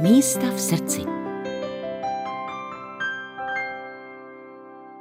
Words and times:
Místa 0.00 0.50
v 0.50 0.60
srdci. 0.60 1.00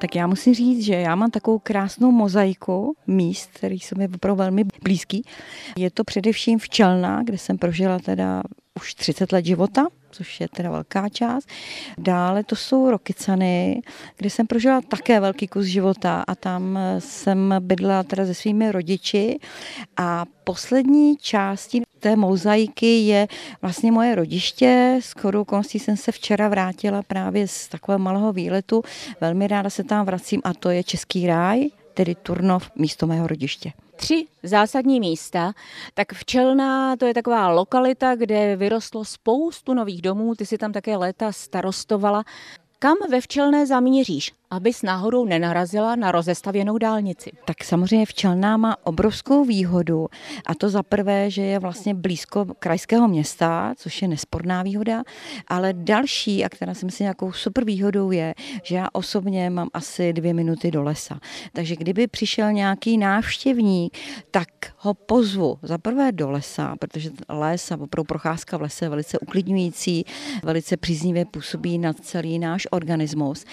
Tak 0.01 0.15
já 0.15 0.27
musím 0.27 0.53
říct, 0.53 0.85
že 0.85 0.93
já 0.93 1.15
mám 1.15 1.31
takovou 1.31 1.59
krásnou 1.59 2.11
mozaiku 2.11 2.95
míst, 3.07 3.49
který 3.53 3.79
jsou 3.79 3.95
mi 3.97 4.07
opravdu 4.15 4.37
velmi 4.37 4.63
blízký. 4.83 5.23
Je 5.77 5.91
to 5.91 6.03
především 6.03 6.59
včelná, 6.59 7.23
kde 7.23 7.37
jsem 7.37 7.57
prožila 7.57 7.99
teda 7.99 8.43
už 8.75 8.93
30 8.93 9.31
let 9.31 9.45
života, 9.45 9.87
což 10.11 10.41
je 10.41 10.47
teda 10.49 10.71
velká 10.71 11.09
část. 11.09 11.49
Dále 11.97 12.43
to 12.43 12.55
jsou 12.55 12.91
Rokycany, 12.91 13.81
kde 14.17 14.29
jsem 14.29 14.47
prožila 14.47 14.81
také 14.81 15.19
velký 15.19 15.47
kus 15.47 15.65
života 15.65 16.23
a 16.27 16.35
tam 16.35 16.79
jsem 16.99 17.55
bydlela 17.59 18.03
teda 18.03 18.25
se 18.25 18.33
svými 18.33 18.71
rodiči 18.71 19.39
a 19.97 20.25
poslední 20.43 21.17
části 21.17 21.84
té 22.05 22.15
mozaiky 22.15 22.99
je 22.99 23.27
vlastně 23.61 23.91
moje 23.91 24.15
rodiště. 24.15 24.99
S 25.01 25.11
chodou 25.11 25.41
okolností 25.41 25.79
jsem 25.79 25.97
se 25.97 26.11
včera 26.11 26.49
vrátila 26.49 27.01
právě 27.03 27.47
z 27.47 27.67
takového 27.67 27.99
malého 27.99 28.33
výletu. 28.33 28.83
Velmi 29.21 29.47
ráda 29.47 29.69
se 29.69 29.83
tam 29.83 30.05
vracím 30.05 30.41
a 30.43 30.53
to 30.53 30.69
je 30.69 30.83
Český 30.83 31.27
ráj, 31.27 31.69
tedy 31.93 32.15
Turnov, 32.15 32.71
místo 32.75 33.07
mého 33.07 33.27
rodiště 33.27 33.71
tři 33.95 34.25
zásadní 34.43 34.99
místa, 34.99 35.53
tak 35.93 36.13
Včelná 36.13 36.95
to 36.95 37.05
je 37.05 37.13
taková 37.13 37.49
lokalita, 37.49 38.15
kde 38.15 38.55
vyrostlo 38.55 39.05
spoustu 39.05 39.73
nových 39.73 40.01
domů, 40.01 40.35
ty 40.35 40.45
si 40.45 40.57
tam 40.57 40.71
také 40.71 40.97
léta 40.97 41.31
starostovala. 41.31 42.23
Kam 42.79 42.95
ve 43.09 43.21
Včelné 43.21 43.65
zamíříš? 43.65 44.31
Abys 44.55 44.81
náhodou 44.81 45.25
nenarazila 45.25 45.95
na 45.95 46.11
rozestavěnou 46.11 46.77
dálnici. 46.77 47.31
Tak 47.45 47.63
samozřejmě 47.63 48.05
Včelná 48.05 48.57
má 48.57 48.77
obrovskou 48.83 49.45
výhodu 49.45 50.07
a 50.45 50.55
to 50.55 50.69
za 50.69 50.83
prvé, 50.83 51.31
že 51.31 51.41
je 51.41 51.59
vlastně 51.59 51.93
blízko 51.93 52.45
krajského 52.59 53.07
města, 53.07 53.73
což 53.77 54.01
je 54.01 54.07
nesporná 54.07 54.63
výhoda, 54.63 55.03
ale 55.47 55.73
další, 55.73 56.45
a 56.45 56.49
která 56.49 56.73
si 56.73 56.85
myslím 56.85 57.05
nějakou 57.05 57.31
super 57.31 57.65
výhodou 57.65 58.11
je, 58.11 58.33
že 58.63 58.75
já 58.75 58.87
osobně 58.93 59.49
mám 59.49 59.69
asi 59.73 60.13
dvě 60.13 60.33
minuty 60.33 60.71
do 60.71 60.83
lesa. 60.83 61.19
Takže 61.53 61.75
kdyby 61.75 62.07
přišel 62.07 62.51
nějaký 62.51 62.97
návštěvník, 62.97 63.97
tak 64.31 64.47
ho 64.77 64.93
pozvu 64.93 65.57
za 65.61 65.77
prvé 65.77 66.11
do 66.11 66.31
lesa, 66.31 66.75
protože 66.79 67.09
les 67.29 67.71
a 67.71 67.75
opravdu 67.75 68.03
procházka 68.03 68.57
v 68.57 68.61
lese 68.61 68.85
je 68.85 68.89
velice 68.89 69.19
uklidňující, 69.19 70.05
velice 70.43 70.77
příznivě 70.77 71.25
působí 71.25 71.77
na 71.77 71.93
celý 71.93 72.39
náš 72.39 72.67
organismus. 72.71 73.45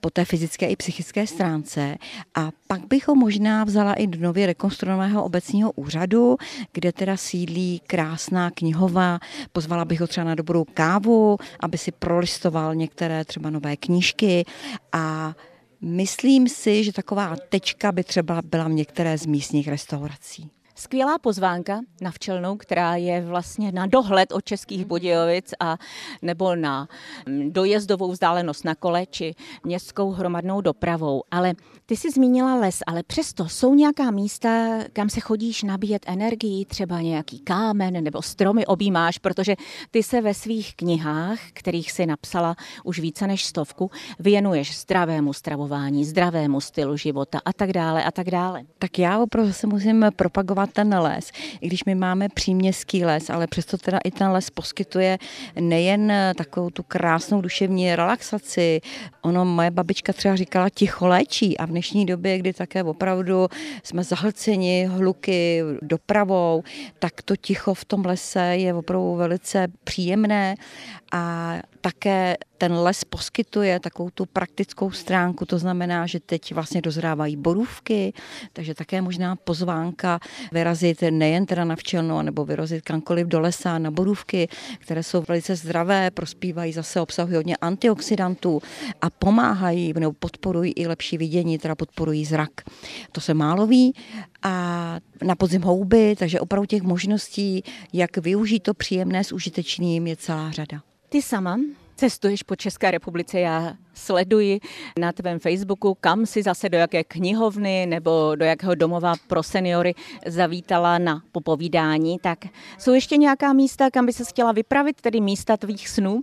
Po 0.00 0.10
té 0.10 0.24
fyzické 0.44 0.68
i 0.68 0.76
psychické 0.76 1.26
stránce 1.26 1.96
a 2.34 2.50
pak 2.66 2.86
bych 2.86 3.08
ho 3.08 3.14
možná 3.14 3.64
vzala 3.64 3.94
i 3.94 4.06
do 4.06 4.18
nově 4.18 4.46
rekonstruovaného 4.46 5.24
obecního 5.24 5.72
úřadu, 5.72 6.36
kde 6.72 6.92
teda 6.92 7.16
sídlí 7.16 7.80
krásná 7.86 8.50
knihovna. 8.50 9.20
Pozvala 9.52 9.84
bych 9.84 10.00
ho 10.00 10.06
třeba 10.06 10.24
na 10.24 10.34
dobrou 10.34 10.64
kávu, 10.74 11.36
aby 11.60 11.78
si 11.78 11.92
prolistoval 11.92 12.74
některé 12.74 13.24
třeba 13.24 13.50
nové 13.50 13.76
knížky 13.76 14.44
a 14.92 15.34
Myslím 15.80 16.48
si, 16.48 16.84
že 16.84 16.92
taková 16.92 17.36
tečka 17.48 17.92
by 17.92 18.04
třeba 18.04 18.42
byla 18.44 18.68
v 18.68 18.72
některé 18.72 19.18
z 19.18 19.26
místních 19.26 19.68
restaurací. 19.68 20.50
Skvělá 20.76 21.18
pozvánka 21.18 21.80
na 22.00 22.10
včelnou, 22.10 22.56
která 22.56 22.96
je 22.96 23.20
vlastně 23.20 23.72
na 23.72 23.86
dohled 23.86 24.32
od 24.32 24.44
Českých 24.44 24.84
Budějovic 24.84 25.54
a 25.60 25.76
nebo 26.22 26.56
na 26.56 26.88
mm, 27.26 27.52
dojezdovou 27.52 28.12
vzdálenost 28.12 28.64
na 28.64 28.74
kole 28.74 29.06
či 29.06 29.34
městskou 29.64 30.10
hromadnou 30.10 30.60
dopravou. 30.60 31.22
Ale 31.30 31.54
ty 31.86 31.96
jsi 31.96 32.10
zmínila 32.10 32.54
les, 32.54 32.78
ale 32.86 33.02
přesto 33.02 33.48
jsou 33.48 33.74
nějaká 33.74 34.10
místa, 34.10 34.78
kam 34.92 35.10
se 35.10 35.20
chodíš 35.20 35.62
nabíjet 35.62 36.02
energii, 36.06 36.64
třeba 36.64 37.00
nějaký 37.00 37.38
kámen 37.38 38.04
nebo 38.04 38.22
stromy 38.22 38.66
objímáš, 38.66 39.18
protože 39.18 39.56
ty 39.90 40.02
se 40.02 40.20
ve 40.20 40.34
svých 40.34 40.76
knihách, 40.76 41.38
kterých 41.52 41.92
si 41.92 42.06
napsala 42.06 42.56
už 42.84 42.98
více 42.98 43.26
než 43.26 43.44
stovku, 43.44 43.90
věnuješ 44.18 44.78
zdravému 44.78 45.32
stravování, 45.32 46.04
zdravému 46.04 46.60
stylu 46.60 46.96
života 46.96 47.40
a 47.44 47.52
tak 47.52 47.72
dále 47.72 48.04
a 48.04 48.10
tak 48.10 48.30
dále. 48.30 48.62
Tak 48.78 48.98
já 48.98 49.18
opravdu 49.18 49.52
se 49.52 49.66
musím 49.66 50.06
propagovat 50.16 50.63
ten 50.66 50.94
les. 50.98 51.32
I 51.60 51.66
když 51.66 51.84
my 51.84 51.94
máme 51.94 52.28
příměstský 52.28 53.04
les, 53.04 53.30
ale 53.30 53.46
přesto 53.46 53.78
teda 53.78 53.98
i 54.04 54.10
ten 54.10 54.28
les 54.28 54.50
poskytuje 54.50 55.18
nejen 55.60 56.12
takovou 56.36 56.70
tu 56.70 56.82
krásnou 56.82 57.40
duševní 57.40 57.96
relaxaci. 57.96 58.80
Ono, 59.22 59.44
moje 59.44 59.70
babička 59.70 60.12
třeba 60.12 60.36
říkala 60.36 60.68
ticho 60.70 61.06
léčí 61.06 61.58
a 61.58 61.66
v 61.66 61.68
dnešní 61.70 62.06
době, 62.06 62.38
kdy 62.38 62.52
také 62.52 62.82
opravdu 62.82 63.48
jsme 63.82 64.04
zahlceni 64.04 64.86
hluky, 64.86 65.62
dopravou, 65.82 66.62
tak 66.98 67.22
to 67.22 67.36
ticho 67.36 67.74
v 67.74 67.84
tom 67.84 68.04
lese 68.06 68.40
je 68.40 68.74
opravdu 68.74 69.14
velice 69.14 69.68
příjemné 69.84 70.54
a 71.12 71.54
také 71.80 72.36
ten 72.58 72.72
les 72.72 73.04
poskytuje 73.04 73.80
takovou 73.80 74.10
tu 74.10 74.26
praktickou 74.26 74.90
stránku, 74.90 75.46
to 75.46 75.58
znamená, 75.58 76.06
že 76.06 76.20
teď 76.20 76.54
vlastně 76.54 76.82
dozrávají 76.82 77.36
borůvky, 77.36 78.12
takže 78.52 78.74
také 78.74 79.02
možná 79.02 79.36
pozvánka 79.36 80.20
vyrazit 80.52 81.02
nejen 81.10 81.46
teda 81.46 81.64
na 81.64 81.76
včelno, 81.76 82.22
nebo 82.22 82.44
vyrazit 82.44 82.84
kamkoliv 82.84 83.26
do 83.26 83.40
lesa 83.40 83.78
na 83.78 83.90
borůvky, 83.90 84.48
které 84.78 85.02
jsou 85.02 85.24
velice 85.28 85.56
zdravé, 85.56 86.10
prospívají 86.10 86.72
zase, 86.72 87.00
obsahují 87.00 87.36
hodně 87.36 87.56
antioxidantů 87.56 88.62
a 89.00 89.10
pomáhají 89.10 89.92
nebo 89.92 90.12
podporují 90.12 90.72
i 90.72 90.86
lepší 90.86 91.18
vidění, 91.18 91.58
teda 91.58 91.74
podporují 91.74 92.24
zrak. 92.24 92.50
To 93.12 93.20
se 93.20 93.34
málo 93.34 93.66
ví 93.66 93.94
a 94.42 94.96
na 95.22 95.34
podzim 95.34 95.62
houby, 95.62 96.16
takže 96.18 96.40
opravdu 96.40 96.66
těch 96.66 96.82
možností, 96.82 97.64
jak 97.92 98.16
využít 98.16 98.60
to 98.60 98.74
příjemné 98.74 99.24
s 99.24 99.32
užitečným, 99.32 100.06
je 100.06 100.16
celá 100.16 100.50
řada. 100.50 100.82
Ty 101.08 101.22
sama 101.22 101.56
cestuješ 101.96 102.42
po 102.42 102.56
České 102.56 102.90
republice, 102.90 103.40
já 103.40 103.74
sleduji 103.94 104.60
na 104.98 105.12
tvém 105.12 105.38
Facebooku, 105.38 105.96
kam 106.00 106.26
si 106.26 106.42
zase 106.42 106.68
do 106.68 106.78
jaké 106.78 107.04
knihovny 107.04 107.86
nebo 107.86 108.34
do 108.34 108.44
jakého 108.44 108.74
domova 108.74 109.14
pro 109.26 109.42
seniory 109.42 109.94
zavítala 110.26 110.98
na 110.98 111.22
popovídání, 111.32 112.18
tak 112.18 112.38
jsou 112.78 112.92
ještě 112.92 113.16
nějaká 113.16 113.52
místa, 113.52 113.90
kam 113.90 114.06
by 114.06 114.12
se 114.12 114.24
chtěla 114.24 114.52
vypravit, 114.52 115.00
tedy 115.00 115.20
místa 115.20 115.56
tvých 115.56 115.88
snů? 115.88 116.22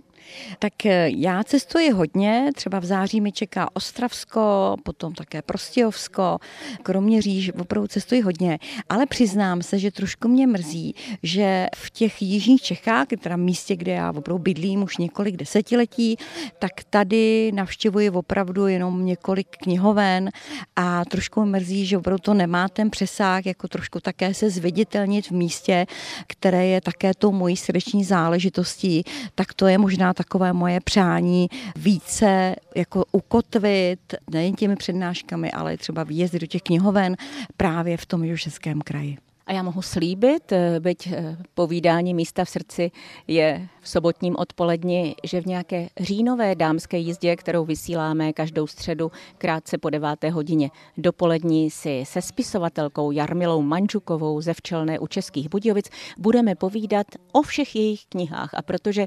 Tak 0.58 0.86
eh, 0.86 1.10
já 1.16 1.44
cestuji 1.44 1.90
hodně, 1.90 2.50
třeba 2.54 2.78
v 2.78 2.84
září 2.84 3.20
mi 3.20 3.32
čeká 3.32 3.68
Ostravsko, 3.74 4.76
potom 4.82 5.12
také 5.12 5.42
Prostějovsko, 5.42 6.38
Kroměříž, 6.82 7.52
opravdu 7.60 7.88
cestuji 7.88 8.20
hodně, 8.20 8.58
ale 8.88 9.06
přiznám 9.06 9.62
se, 9.62 9.78
že 9.78 9.90
trošku 9.90 10.28
mě 10.28 10.46
mrzí, 10.46 10.94
že 11.22 11.66
v 11.76 11.90
těch 11.90 12.22
jižních 12.22 12.62
Čechách, 12.62 13.06
teda 13.20 13.36
místě, 13.36 13.76
kde 13.76 13.92
já 13.92 14.10
opravdu 14.10 14.38
bydlím 14.38 14.82
už 14.82 14.96
několik 14.96 15.36
desetiletí, 15.36 16.16
tak 16.58 16.72
tady 16.90 17.52
navštěvuji 17.54 18.10
opravdu 18.10 18.66
jenom 18.66 19.06
několik 19.06 19.48
knihoven 19.48 20.30
a 20.76 21.04
trošku 21.04 21.44
mrzí, 21.44 21.86
že 21.86 21.98
opravdu 21.98 22.22
to 22.22 22.34
nemá 22.34 22.68
ten 22.68 22.90
přesah, 22.90 23.46
jako 23.46 23.68
trošku 23.68 24.00
také 24.00 24.34
se 24.34 24.50
zviditelnit 24.50 25.26
v 25.26 25.30
místě, 25.30 25.86
které 26.26 26.66
je 26.66 26.80
také 26.80 27.14
tou 27.14 27.32
mojí 27.32 27.56
srdeční 27.56 28.04
záležitostí, 28.04 29.04
tak 29.34 29.54
to 29.54 29.66
je 29.66 29.78
možná 29.78 30.11
takové 30.14 30.52
moje 30.52 30.80
přání 30.80 31.48
více 31.76 32.56
jako 32.76 33.04
ukotvit 33.12 34.14
nejen 34.30 34.54
těmi 34.54 34.76
přednáškami, 34.76 35.52
ale 35.52 35.76
třeba 35.76 36.04
výjezdy 36.04 36.38
do 36.38 36.46
těch 36.46 36.62
knihoven 36.62 37.16
právě 37.56 37.96
v 37.96 38.06
tom 38.06 38.24
Jihočeském 38.24 38.80
kraji. 38.80 39.18
A 39.46 39.52
já 39.52 39.62
mohu 39.62 39.82
slíbit, 39.82 40.52
eh, 40.52 40.80
byť 40.80 41.06
eh, 41.06 41.36
povídání 41.54 42.14
místa 42.14 42.44
v 42.44 42.48
srdci 42.48 42.90
je 43.26 43.68
v 43.80 43.88
sobotním 43.88 44.36
odpoledni, 44.38 45.14
že 45.24 45.40
v 45.40 45.46
nějaké 45.46 45.88
říjnové 46.00 46.54
dámské 46.54 46.98
jízdě, 46.98 47.36
kterou 47.36 47.64
vysíláme 47.64 48.32
každou 48.32 48.66
středu 48.66 49.12
krátce 49.38 49.78
po 49.78 49.90
deváté 49.90 50.30
hodině 50.30 50.70
dopolední, 50.96 51.70
si 51.70 52.04
se 52.06 52.22
spisovatelkou 52.22 53.10
Jarmilou 53.10 53.62
Mančukovou 53.62 54.40
ze 54.40 54.54
Včelné 54.54 54.98
u 54.98 55.06
Českých 55.06 55.48
Budějovic 55.48 55.90
budeme 56.18 56.54
povídat 56.54 57.06
o 57.32 57.42
všech 57.42 57.76
jejich 57.76 58.04
knihách. 58.08 58.54
A 58.54 58.62
protože 58.62 59.06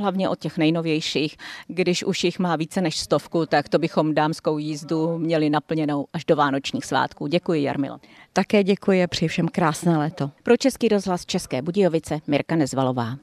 hlavně 0.00 0.28
od 0.28 0.38
těch 0.38 0.58
nejnovějších. 0.58 1.36
Když 1.68 2.04
už 2.04 2.24
jich 2.24 2.38
má 2.38 2.56
více 2.56 2.80
než 2.80 2.98
stovku, 3.00 3.46
tak 3.46 3.68
to 3.68 3.78
bychom 3.78 4.14
dámskou 4.14 4.58
jízdu 4.58 5.18
měli 5.18 5.50
naplněnou 5.50 6.06
až 6.12 6.24
do 6.24 6.36
vánočních 6.36 6.84
svátků. 6.84 7.26
Děkuji, 7.26 7.62
Jarmilo. 7.62 7.98
Také 8.32 8.64
děkuji 8.64 9.04
a 9.04 9.06
přeji 9.06 9.28
všem 9.28 9.48
krásné 9.48 9.98
léto. 9.98 10.30
Pro 10.42 10.56
Český 10.56 10.88
rozhlas 10.88 11.26
České 11.26 11.62
Budějovice 11.62 12.20
Mirka 12.26 12.56
Nezvalová. 12.56 13.16